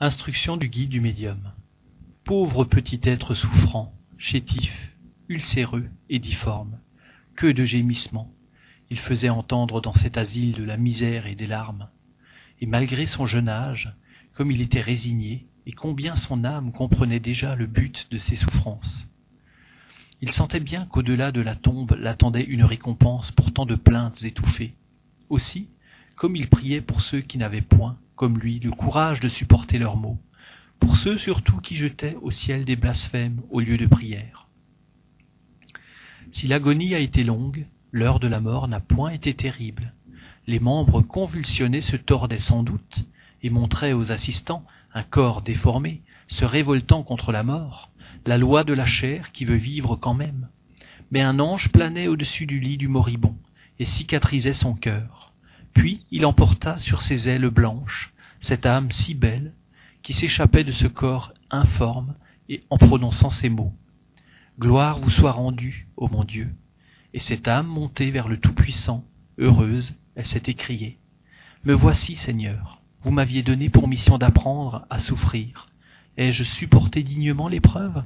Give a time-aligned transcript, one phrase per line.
[0.00, 1.52] Instruction du guide du médium.
[2.24, 4.92] Pauvre petit être souffrant, chétif,
[5.28, 6.80] ulcéreux et difforme,
[7.36, 8.34] que de gémissements
[8.90, 11.88] il faisait entendre dans cet asile de la misère et des larmes.
[12.60, 13.94] Et malgré son jeune âge,
[14.32, 19.06] comme il était résigné, et combien son âme comprenait déjà le but de ses souffrances.
[20.20, 24.74] Il sentait bien qu'au-delà de la tombe l'attendait une récompense pour tant de plaintes étouffées.
[25.28, 25.68] Aussi,
[26.16, 29.96] comme il priait pour ceux qui n'avaient point, comme lui, le courage de supporter leurs
[29.96, 30.18] maux,
[30.78, 34.48] pour ceux surtout qui jetaient au ciel des blasphèmes au lieu de prière.
[36.32, 39.92] Si l'agonie a été longue, l'heure de la mort n'a point été terrible.
[40.46, 43.04] Les membres convulsionnés se tordaient sans doute,
[43.42, 47.90] et montraient aux assistants un corps déformé, se révoltant contre la mort,
[48.26, 50.48] la loi de la chair qui veut vivre quand même.
[51.10, 53.36] Mais un ange planait au-dessus du lit du moribond,
[53.78, 55.33] et cicatrisait son cœur.
[55.74, 59.52] Puis il emporta sur ses ailes blanches cette âme si belle
[60.02, 62.14] qui s'échappait de ce corps informe
[62.48, 63.72] et en prononçant ces mots.
[64.58, 66.54] Gloire vous soit rendue, ô mon Dieu.
[67.12, 69.04] Et cette âme montée vers le Tout-Puissant,
[69.38, 70.98] heureuse, elle s'est écriée.
[71.64, 72.80] Me voici, Seigneur.
[73.02, 75.68] Vous m'aviez donné pour mission d'apprendre à souffrir.
[76.16, 78.04] Ai-je supporté dignement l'épreuve?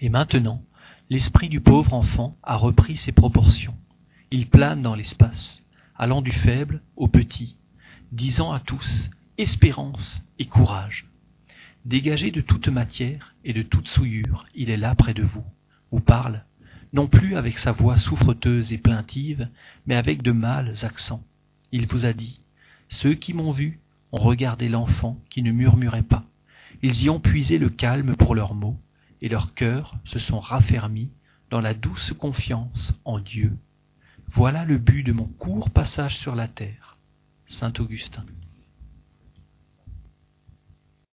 [0.00, 0.62] Et maintenant,
[1.10, 3.74] l'esprit du pauvre enfant a repris ses proportions.
[4.30, 5.62] Il plane dans l'espace,
[5.98, 7.56] allant du faible au petit,
[8.12, 11.06] disant à tous espérance et courage.
[11.84, 15.44] Dégagé de toute matière et de toute souillure, il est là près de vous,
[15.90, 16.42] vous parle,
[16.92, 19.48] non plus avec sa voix souffreteuse et plaintive,
[19.86, 21.22] mais avec de mâles accents.
[21.72, 22.40] Il vous a dit,
[22.88, 23.80] ceux qui m'ont vu
[24.12, 26.24] ont regardé l'enfant qui ne murmurait pas.
[26.82, 28.78] Ils y ont puisé le calme pour leurs mots,
[29.22, 31.10] et leurs cœurs se sont raffermis
[31.50, 33.56] dans la douce confiance en Dieu.
[34.36, 36.98] Voilà le but de mon court passage sur la terre.
[37.46, 38.26] Saint Augustin.